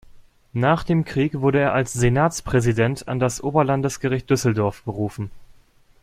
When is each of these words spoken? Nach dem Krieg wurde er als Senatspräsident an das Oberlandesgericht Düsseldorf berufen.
Nach 0.53 0.83
dem 0.83 1.05
Krieg 1.05 1.41
wurde 1.41 1.59
er 1.59 1.73
als 1.75 1.93
Senatspräsident 1.93 3.07
an 3.07 3.19
das 3.19 3.43
Oberlandesgericht 3.43 4.27
Düsseldorf 4.31 4.81
berufen. 4.81 5.29